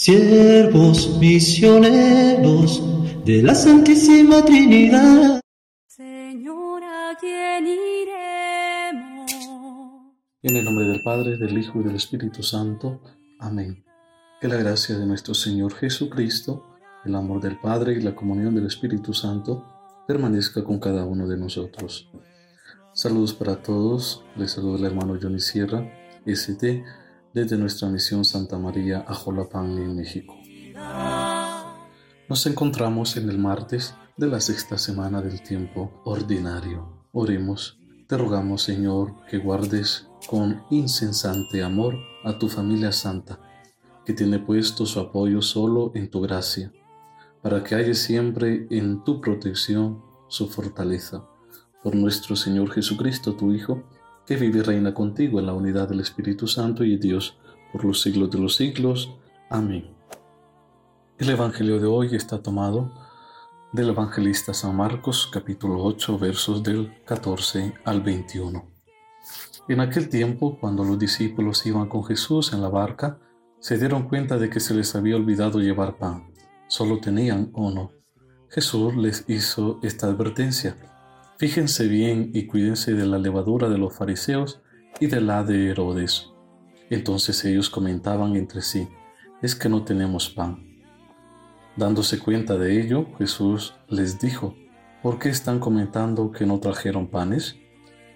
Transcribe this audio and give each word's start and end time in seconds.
siervos 0.00 1.18
misioneros 1.18 2.82
de 3.26 3.42
la 3.42 3.54
Santísima 3.54 4.42
Trinidad. 4.42 5.42
Señor, 5.86 6.82
¿a 6.82 7.14
quién 7.20 7.66
iremos? 7.66 9.30
En 10.42 10.56
el 10.56 10.64
nombre 10.64 10.86
del 10.86 11.02
Padre, 11.02 11.36
del 11.36 11.58
Hijo 11.58 11.80
y 11.80 11.84
del 11.84 11.96
Espíritu 11.96 12.42
Santo. 12.42 13.02
Amén. 13.40 13.84
Que 14.40 14.48
la 14.48 14.56
gracia 14.56 14.96
de 14.96 15.04
nuestro 15.04 15.34
Señor 15.34 15.74
Jesucristo, 15.74 16.64
el 17.04 17.14
amor 17.14 17.42
del 17.42 17.60
Padre 17.60 17.92
y 17.92 18.00
la 18.00 18.16
comunión 18.16 18.54
del 18.54 18.68
Espíritu 18.68 19.12
Santo 19.12 19.66
permanezca 20.08 20.64
con 20.64 20.78
cada 20.78 21.04
uno 21.04 21.28
de 21.28 21.36
nosotros. 21.36 22.10
Saludos 22.94 23.34
para 23.34 23.60
todos. 23.60 24.24
Les 24.34 24.52
saluda 24.52 24.78
el 24.78 24.84
hermano 24.86 25.18
Johnny 25.20 25.40
Sierra, 25.40 25.86
ST 26.24 26.84
desde 27.32 27.56
nuestra 27.56 27.88
misión 27.88 28.24
Santa 28.24 28.58
María 28.58 29.04
Ajolapán 29.06 29.78
en 29.78 29.96
México. 29.96 30.36
Nos 32.28 32.46
encontramos 32.46 33.16
en 33.16 33.28
el 33.28 33.38
martes 33.38 33.94
de 34.16 34.26
la 34.26 34.40
sexta 34.40 34.78
semana 34.78 35.20
del 35.20 35.42
tiempo 35.42 36.02
ordinario. 36.04 37.06
Oremos. 37.12 37.78
Te 38.06 38.16
rogamos, 38.16 38.62
Señor, 38.62 39.14
que 39.28 39.38
guardes 39.38 40.08
con 40.28 40.62
insensante 40.70 41.62
amor 41.62 41.96
a 42.24 42.38
tu 42.38 42.48
familia 42.48 42.92
santa, 42.92 43.40
que 44.04 44.12
tiene 44.12 44.38
puesto 44.38 44.84
su 44.84 45.00
apoyo 45.00 45.42
solo 45.42 45.92
en 45.94 46.10
tu 46.10 46.20
gracia, 46.20 46.72
para 47.42 47.62
que 47.62 47.74
haya 47.74 47.94
siempre 47.94 48.66
en 48.70 49.04
tu 49.04 49.20
protección 49.20 50.02
su 50.28 50.48
fortaleza. 50.48 51.24
Por 51.82 51.94
nuestro 51.94 52.36
Señor 52.36 52.70
Jesucristo, 52.70 53.34
tu 53.34 53.52
Hijo, 53.52 53.84
que 54.30 54.36
vive 54.36 54.60
y 54.60 54.62
reina 54.62 54.94
contigo 54.94 55.40
en 55.40 55.46
la 55.46 55.54
unidad 55.54 55.88
del 55.88 55.98
Espíritu 55.98 56.46
Santo 56.46 56.84
y 56.84 56.96
Dios 56.98 57.36
por 57.72 57.84
los 57.84 58.00
siglos 58.00 58.30
de 58.30 58.38
los 58.38 58.54
siglos. 58.54 59.10
Amén. 59.48 59.90
El 61.18 61.30
Evangelio 61.30 61.80
de 61.80 61.88
hoy 61.88 62.14
está 62.14 62.40
tomado 62.40 62.92
del 63.72 63.88
Evangelista 63.88 64.54
San 64.54 64.76
Marcos 64.76 65.28
capítulo 65.32 65.82
8 65.82 66.16
versos 66.16 66.62
del 66.62 67.02
14 67.06 67.74
al 67.84 68.02
21. 68.02 68.64
En 69.66 69.80
aquel 69.80 70.08
tiempo, 70.08 70.60
cuando 70.60 70.84
los 70.84 70.96
discípulos 70.96 71.66
iban 71.66 71.88
con 71.88 72.04
Jesús 72.04 72.52
en 72.52 72.62
la 72.62 72.68
barca, 72.68 73.18
se 73.58 73.78
dieron 73.78 74.08
cuenta 74.08 74.38
de 74.38 74.48
que 74.48 74.60
se 74.60 74.74
les 74.74 74.94
había 74.94 75.16
olvidado 75.16 75.58
llevar 75.58 75.98
pan. 75.98 76.32
Solo 76.68 77.00
tenían 77.00 77.50
uno. 77.52 77.90
Jesús 78.48 78.94
les 78.94 79.24
hizo 79.26 79.80
esta 79.82 80.06
advertencia 80.06 80.76
Fíjense 81.40 81.88
bien 81.88 82.32
y 82.34 82.44
cuídense 82.44 82.92
de 82.92 83.06
la 83.06 83.16
levadura 83.16 83.70
de 83.70 83.78
los 83.78 83.96
fariseos 83.96 84.60
y 85.00 85.06
de 85.06 85.22
la 85.22 85.42
de 85.42 85.70
Herodes. 85.70 86.28
Entonces 86.90 87.42
ellos 87.46 87.70
comentaban 87.70 88.36
entre 88.36 88.60
sí, 88.60 88.86
es 89.40 89.54
que 89.54 89.70
no 89.70 89.82
tenemos 89.82 90.28
pan. 90.28 90.62
Dándose 91.76 92.18
cuenta 92.18 92.58
de 92.58 92.78
ello, 92.78 93.06
Jesús 93.16 93.72
les 93.88 94.20
dijo, 94.20 94.54
¿por 95.02 95.18
qué 95.18 95.30
están 95.30 95.60
comentando 95.60 96.30
que 96.30 96.44
no 96.44 96.60
trajeron 96.60 97.06
panes? 97.08 97.56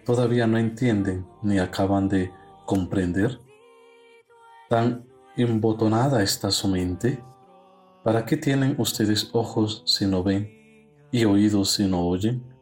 ¿Todavía 0.04 0.46
no 0.46 0.58
entienden 0.58 1.26
ni 1.42 1.58
acaban 1.58 2.10
de 2.10 2.30
comprender? 2.66 3.40
¿Tan 4.68 5.06
embotonada 5.38 6.22
está 6.22 6.50
su 6.50 6.68
mente? 6.68 7.24
¿Para 8.02 8.26
qué 8.26 8.36
tienen 8.36 8.74
ustedes 8.76 9.30
ojos 9.32 9.82
si 9.86 10.04
no 10.04 10.22
ven 10.22 10.50
y 11.10 11.24
oídos 11.24 11.70
si 11.70 11.86
no 11.86 12.06
oyen? 12.06 12.53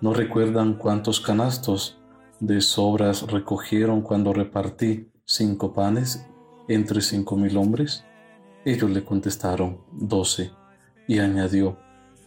¿No 0.00 0.14
recuerdan 0.14 0.74
cuántos 0.74 1.20
canastos 1.20 1.98
de 2.38 2.60
sobras 2.60 3.22
recogieron 3.22 4.00
cuando 4.00 4.32
repartí 4.32 5.10
cinco 5.24 5.72
panes 5.72 6.24
entre 6.68 7.00
cinco 7.00 7.36
mil 7.36 7.56
hombres? 7.56 8.04
Ellos 8.64 8.90
le 8.90 9.04
contestaron, 9.04 9.80
doce. 9.90 10.52
Y 11.08 11.18
añadió, 11.18 11.78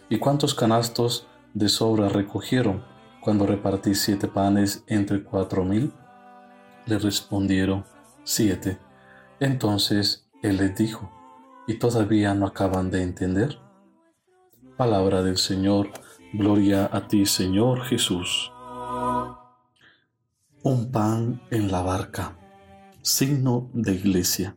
¿y 0.09 0.17
cuántos 0.17 0.53
canastos 0.53 1.27
de 1.53 1.69
sobras 1.69 2.11
recogieron 2.11 2.83
cuando 3.21 3.45
repartí 3.45 3.95
siete 3.95 4.27
panes 4.27 4.83
entre 4.87 5.23
cuatro 5.23 5.63
mil? 5.63 5.93
Le 6.87 6.99
respondieron, 6.99 7.85
siete. 8.25 8.79
Entonces 9.39 10.27
él 10.43 10.57
les 10.57 10.75
dijo, 10.75 11.09
¿y 11.67 11.75
todavía 11.75 12.33
no 12.33 12.47
acaban 12.47 12.91
de 12.91 13.03
entender? 13.03 13.59
Palabra 14.75 15.23
del 15.23 15.37
Señor 15.37 15.89
Gloria 16.33 16.89
a 16.93 17.09
ti, 17.09 17.25
Señor 17.25 17.81
Jesús. 17.81 18.53
Un 20.63 20.89
pan 20.89 21.41
en 21.51 21.69
la 21.69 21.81
barca, 21.81 22.39
signo 23.01 23.69
de 23.73 23.95
iglesia. 23.95 24.55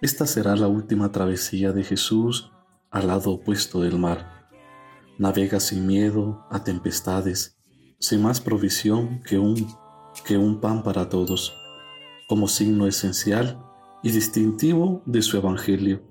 Esta 0.00 0.26
será 0.26 0.54
la 0.54 0.68
última 0.68 1.10
travesía 1.10 1.72
de 1.72 1.82
Jesús 1.82 2.52
al 2.92 3.08
lado 3.08 3.32
opuesto 3.32 3.80
del 3.80 3.98
mar. 3.98 4.48
Navega 5.18 5.58
sin 5.58 5.88
miedo 5.88 6.46
a 6.50 6.62
tempestades, 6.62 7.58
sin 7.98 8.22
más 8.22 8.40
provisión 8.40 9.24
que 9.24 9.40
un, 9.40 9.66
que 10.24 10.38
un 10.38 10.60
pan 10.60 10.84
para 10.84 11.08
todos, 11.08 11.52
como 12.28 12.46
signo 12.46 12.86
esencial 12.86 13.60
y 14.04 14.12
distintivo 14.12 15.02
de 15.04 15.20
su 15.22 15.36
Evangelio. 15.36 16.04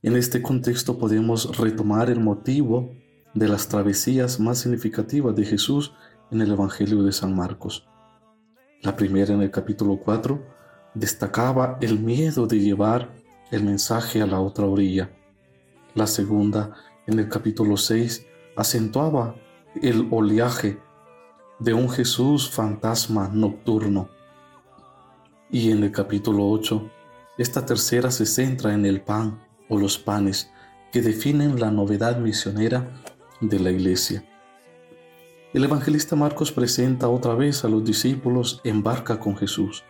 En 0.00 0.16
este 0.16 0.40
contexto 0.40 0.96
podemos 0.96 1.58
retomar 1.58 2.08
el 2.08 2.20
motivo 2.20 2.90
de 3.36 3.48
las 3.48 3.68
travesías 3.68 4.40
más 4.40 4.60
significativas 4.60 5.36
de 5.36 5.44
Jesús 5.44 5.92
en 6.30 6.40
el 6.40 6.52
Evangelio 6.52 7.02
de 7.02 7.12
San 7.12 7.36
Marcos. 7.36 7.86
La 8.80 8.96
primera 8.96 9.34
en 9.34 9.42
el 9.42 9.50
capítulo 9.50 10.00
4 10.02 10.42
destacaba 10.94 11.76
el 11.82 12.00
miedo 12.00 12.46
de 12.46 12.58
llevar 12.60 13.12
el 13.50 13.62
mensaje 13.62 14.22
a 14.22 14.26
la 14.26 14.40
otra 14.40 14.64
orilla. 14.64 15.10
La 15.94 16.06
segunda 16.06 16.72
en 17.06 17.18
el 17.18 17.28
capítulo 17.28 17.76
6 17.76 18.26
acentuaba 18.56 19.34
el 19.82 20.08
oleaje 20.10 20.80
de 21.58 21.74
un 21.74 21.90
Jesús 21.90 22.48
fantasma 22.48 23.28
nocturno. 23.30 24.08
Y 25.50 25.72
en 25.72 25.82
el 25.82 25.92
capítulo 25.92 26.48
8, 26.48 26.90
esta 27.36 27.66
tercera 27.66 28.10
se 28.10 28.24
centra 28.24 28.72
en 28.72 28.86
el 28.86 29.02
pan 29.02 29.42
o 29.68 29.78
los 29.78 29.98
panes 29.98 30.50
que 30.90 31.02
definen 31.02 31.60
la 31.60 31.70
novedad 31.70 32.18
misionera 32.18 33.02
de 33.40 33.58
la 33.58 33.70
iglesia. 33.70 34.24
El 35.52 35.64
evangelista 35.64 36.16
Marcos 36.16 36.52
presenta 36.52 37.08
otra 37.08 37.34
vez 37.34 37.64
a 37.64 37.68
los 37.68 37.84
discípulos 37.84 38.60
en 38.64 38.82
barca 38.82 39.18
con 39.18 39.36
Jesús. 39.36 39.84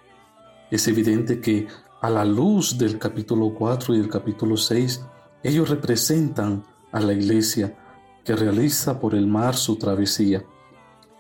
Es 0.71 0.87
evidente 0.89 1.41
que 1.41 1.67
a 2.01 2.11
la 2.11 2.25
luz 2.25 2.79
del 2.79 2.99
capítulo 2.99 3.55
4 3.55 3.95
y 3.95 3.99
del 3.99 4.09
capítulo 4.09 4.57
6, 4.57 5.05
ellos 5.43 5.69
representan 5.69 6.65
a 6.93 7.01
la 7.01 7.13
iglesia 7.13 7.77
que 8.25 8.37
realiza 8.37 9.01
por 9.01 9.15
el 9.15 9.27
mar 9.27 9.57
su 9.57 9.77
travesía. 9.77 10.45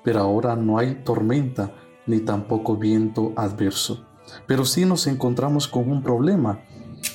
Pero 0.04 0.20
ahora 0.20 0.54
no 0.54 0.78
hay 0.78 1.02
tormenta 1.02 1.74
ni 2.06 2.20
tampoco 2.20 2.76
viento 2.76 3.32
adverso. 3.36 4.06
Pero 4.46 4.64
sí 4.64 4.84
nos 4.84 5.06
encontramos 5.06 5.66
con 5.66 5.90
un 5.90 6.02
problema. 6.02 6.60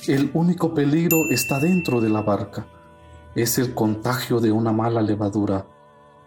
El 0.06 0.30
único 0.34 0.74
peligro 0.74 1.16
está 1.30 1.58
dentro 1.60 2.00
de 2.00 2.10
la 2.10 2.22
barca 2.22 2.66
es 3.34 3.58
el 3.58 3.74
contagio 3.74 4.40
de 4.40 4.52
una 4.52 4.72
mala 4.72 5.02
levadura 5.02 5.66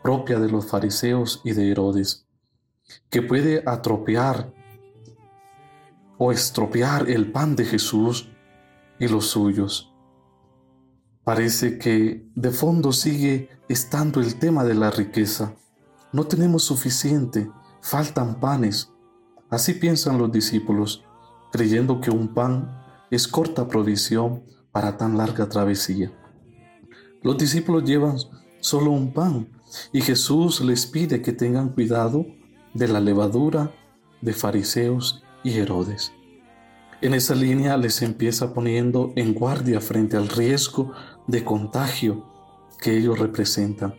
propia 0.02 0.40
de 0.40 0.50
los 0.50 0.68
fariseos 0.68 1.42
y 1.44 1.54
de 1.54 1.72
Herodes, 1.72 2.28
que 3.10 3.22
puede 3.22 3.64
atropear 3.66 4.54
o 6.18 6.32
estropear 6.32 7.10
el 7.10 7.32
pan 7.32 7.56
de 7.56 7.66
Jesús 7.66 8.30
y 9.00 9.08
los 9.08 9.28
suyos. 9.28 9.92
Parece 11.24 11.80
que 11.80 12.30
de 12.36 12.52
fondo 12.52 12.92
sigue 12.92 13.50
estando 13.68 14.20
el 14.20 14.36
tema 14.36 14.64
de 14.64 14.76
la 14.76 14.92
riqueza. 14.92 15.56
No 16.12 16.26
tenemos 16.26 16.64
suficiente, 16.64 17.50
faltan 17.82 18.40
panes. 18.40 18.92
Así 19.50 19.74
piensan 19.74 20.20
los 20.20 20.32
discípulos, 20.32 21.04
creyendo 21.52 22.00
que 22.00 22.12
un 22.12 22.34
pan 22.34 22.84
es 23.10 23.28
corta 23.28 23.68
provisión 23.68 24.44
para 24.72 24.98
tan 24.98 25.18
larga 25.18 25.50
travesía. 25.50 26.12
Los 27.26 27.40
discípulos 27.40 27.86
llevan 27.86 28.18
solo 28.60 28.92
un 28.92 29.12
pan 29.12 29.50
y 29.92 30.02
Jesús 30.02 30.62
les 30.62 30.86
pide 30.86 31.24
que 31.24 31.34
tengan 31.34 31.70
cuidado 31.70 32.24
de 32.76 32.88
la 32.88 33.00
levadura 33.00 33.72
de 34.22 34.32
fariseos 34.32 35.24
y 35.44 35.58
Herodes. 35.58 36.12
En 37.02 37.16
esa 37.16 37.34
línea 37.34 37.78
les 37.78 38.04
empieza 38.04 38.54
poniendo 38.54 39.12
en 39.16 39.34
guardia 39.34 39.82
frente 39.82 40.18
al 40.18 40.28
riesgo 40.28 40.92
de 41.26 41.44
contagio 41.44 42.28
que 42.80 42.96
ellos 42.96 43.18
representan. 43.18 43.96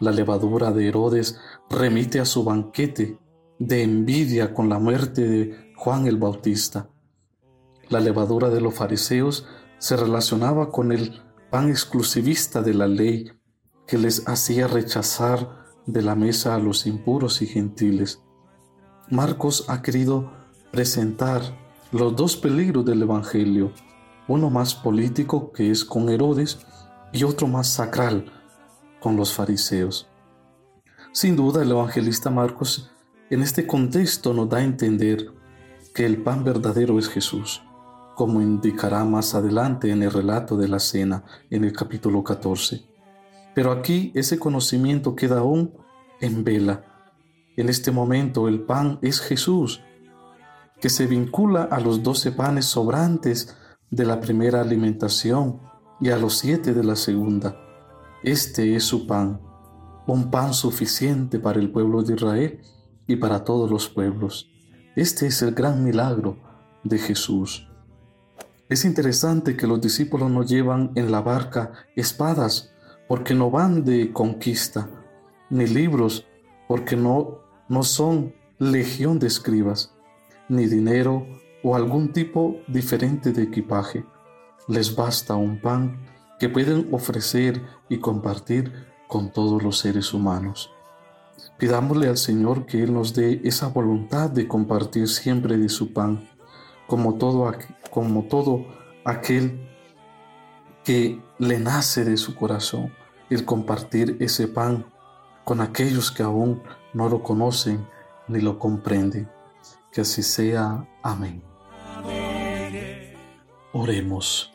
La 0.00 0.10
levadura 0.10 0.72
de 0.72 0.88
Herodes 0.88 1.38
remite 1.68 2.18
a 2.18 2.24
su 2.24 2.44
banquete 2.44 3.18
de 3.58 3.82
envidia 3.82 4.54
con 4.54 4.70
la 4.70 4.78
muerte 4.78 5.28
de 5.28 5.72
Juan 5.76 6.06
el 6.06 6.16
Bautista. 6.16 6.88
La 7.90 8.00
levadura 8.00 8.48
de 8.48 8.62
los 8.62 8.74
fariseos 8.74 9.46
se 9.76 9.98
relacionaba 9.98 10.70
con 10.70 10.92
el 10.92 11.27
pan 11.50 11.70
exclusivista 11.70 12.62
de 12.62 12.74
la 12.74 12.86
ley 12.86 13.32
que 13.86 13.96
les 13.96 14.28
hacía 14.28 14.66
rechazar 14.66 15.64
de 15.86 16.02
la 16.02 16.14
mesa 16.14 16.54
a 16.54 16.58
los 16.58 16.86
impuros 16.86 17.40
y 17.40 17.46
gentiles. 17.46 18.22
Marcos 19.10 19.64
ha 19.68 19.80
querido 19.80 20.30
presentar 20.70 21.40
los 21.90 22.14
dos 22.14 22.36
peligros 22.36 22.84
del 22.84 23.02
Evangelio, 23.02 23.72
uno 24.26 24.50
más 24.50 24.74
político 24.74 25.50
que 25.52 25.70
es 25.70 25.84
con 25.84 26.10
Herodes 26.10 26.58
y 27.12 27.24
otro 27.24 27.46
más 27.46 27.68
sacral 27.68 28.30
con 29.00 29.16
los 29.16 29.32
fariseos. 29.32 30.08
Sin 31.12 31.36
duda 31.36 31.62
el 31.62 31.70
evangelista 31.70 32.28
Marcos 32.28 32.90
en 33.30 33.42
este 33.42 33.66
contexto 33.66 34.34
nos 34.34 34.48
da 34.50 34.58
a 34.58 34.64
entender 34.64 35.32
que 35.94 36.04
el 36.04 36.22
pan 36.22 36.44
verdadero 36.44 36.98
es 36.98 37.08
Jesús, 37.08 37.62
como 38.18 38.42
indicará 38.42 39.04
más 39.04 39.36
adelante 39.36 39.92
en 39.92 40.02
el 40.02 40.10
relato 40.10 40.56
de 40.56 40.66
la 40.66 40.80
cena 40.80 41.22
en 41.50 41.62
el 41.62 41.72
capítulo 41.72 42.24
14. 42.24 42.84
Pero 43.54 43.70
aquí 43.70 44.10
ese 44.12 44.40
conocimiento 44.40 45.14
queda 45.14 45.38
aún 45.38 45.72
en 46.20 46.42
vela. 46.42 46.82
En 47.56 47.68
este 47.68 47.92
momento 47.92 48.48
el 48.48 48.62
pan 48.62 48.98
es 49.02 49.20
Jesús, 49.20 49.84
que 50.80 50.90
se 50.90 51.06
vincula 51.06 51.62
a 51.62 51.78
los 51.78 52.02
doce 52.02 52.32
panes 52.32 52.64
sobrantes 52.64 53.56
de 53.88 54.04
la 54.04 54.18
primera 54.18 54.62
alimentación 54.62 55.60
y 56.00 56.08
a 56.08 56.18
los 56.18 56.38
siete 56.38 56.74
de 56.74 56.82
la 56.82 56.96
segunda. 56.96 57.56
Este 58.24 58.74
es 58.74 58.82
su 58.82 59.06
pan, 59.06 59.40
un 60.08 60.28
pan 60.28 60.54
suficiente 60.54 61.38
para 61.38 61.60
el 61.60 61.70
pueblo 61.70 62.02
de 62.02 62.16
Israel 62.16 62.62
y 63.06 63.14
para 63.14 63.44
todos 63.44 63.70
los 63.70 63.88
pueblos. 63.88 64.50
Este 64.96 65.28
es 65.28 65.40
el 65.40 65.54
gran 65.54 65.84
milagro 65.84 66.36
de 66.82 66.98
Jesús. 66.98 67.67
Es 68.68 68.84
interesante 68.84 69.56
que 69.56 69.66
los 69.66 69.80
discípulos 69.80 70.30
no 70.30 70.42
llevan 70.42 70.92
en 70.94 71.10
la 71.10 71.22
barca 71.22 71.72
espadas 71.96 72.70
porque 73.06 73.32
no 73.32 73.50
van 73.50 73.82
de 73.82 74.12
conquista, 74.12 74.90
ni 75.48 75.66
libros 75.66 76.26
porque 76.66 76.94
no, 76.94 77.38
no 77.68 77.82
son 77.82 78.34
legión 78.58 79.18
de 79.18 79.26
escribas, 79.26 79.94
ni 80.50 80.66
dinero 80.66 81.26
o 81.62 81.76
algún 81.76 82.12
tipo 82.12 82.56
diferente 82.68 83.32
de 83.32 83.44
equipaje. 83.44 84.04
Les 84.68 84.94
basta 84.94 85.34
un 85.34 85.60
pan 85.62 86.04
que 86.38 86.50
pueden 86.50 86.88
ofrecer 86.92 87.62
y 87.88 87.98
compartir 87.98 88.70
con 89.08 89.32
todos 89.32 89.62
los 89.62 89.78
seres 89.78 90.12
humanos. 90.12 90.70
Pidámosle 91.58 92.08
al 92.08 92.18
Señor 92.18 92.66
que 92.66 92.82
Él 92.82 92.92
nos 92.92 93.14
dé 93.14 93.40
esa 93.44 93.68
voluntad 93.68 94.28
de 94.28 94.46
compartir 94.46 95.08
siempre 95.08 95.56
de 95.56 95.70
su 95.70 95.94
pan, 95.94 96.28
como 96.88 97.18
todo, 97.18 97.52
como 97.90 98.24
todo 98.24 98.64
aquel 99.04 99.68
que 100.84 101.20
le 101.38 101.60
nace 101.60 102.04
de 102.04 102.16
su 102.16 102.34
corazón, 102.34 102.92
el 103.28 103.44
compartir 103.44 104.16
ese 104.20 104.48
pan 104.48 104.86
con 105.44 105.60
aquellos 105.60 106.10
que 106.10 106.22
aún 106.22 106.62
no 106.94 107.10
lo 107.10 107.22
conocen 107.22 107.86
ni 108.26 108.40
lo 108.40 108.58
comprenden. 108.58 109.30
Que 109.92 110.00
así 110.00 110.22
sea. 110.22 110.88
Amén. 111.02 111.42
Oremos. 113.72 114.54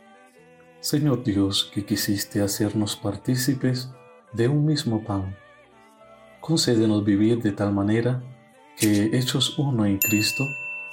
Señor 0.80 1.24
Dios, 1.24 1.72
que 1.72 1.86
quisiste 1.86 2.42
hacernos 2.42 2.96
partícipes 2.96 3.92
de 4.34 4.48
un 4.48 4.66
mismo 4.66 5.04
pan, 5.04 5.38
concédenos 6.42 7.06
vivir 7.06 7.42
de 7.44 7.52
tal 7.52 7.72
manera 7.72 8.24
que, 8.76 9.16
hechos 9.18 9.58
uno 9.60 9.86
en 9.86 10.00
Cristo, 10.00 10.44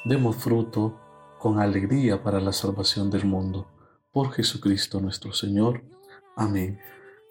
demos 0.04 0.36
fruto 0.36 1.00
con 1.40 1.58
alegría 1.58 2.22
para 2.22 2.38
la 2.38 2.52
salvación 2.52 3.10
del 3.10 3.24
mundo. 3.24 3.66
Por 4.12 4.30
Jesucristo 4.32 5.00
nuestro 5.00 5.32
Señor. 5.32 5.82
Amén. 6.36 6.78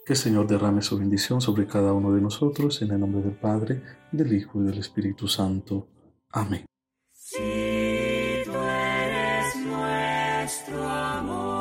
Que 0.05 0.13
el 0.13 0.17
Señor 0.17 0.47
derrame 0.47 0.81
su 0.81 0.97
bendición 0.97 1.39
sobre 1.39 1.67
cada 1.67 1.93
uno 1.93 2.11
de 2.11 2.19
nosotros, 2.19 2.81
en 2.81 2.91
el 2.91 2.99
nombre 2.99 3.21
del 3.21 3.35
Padre, 3.35 3.83
del 4.11 4.33
Hijo 4.33 4.61
y 4.61 4.65
del 4.65 4.79
Espíritu 4.79 5.27
Santo. 5.27 5.87
Amén. 6.31 6.65
Si 7.13 7.37
tú 8.45 8.51
eres 8.51 9.55
nuestro 9.57 10.89
amor. 10.89 11.58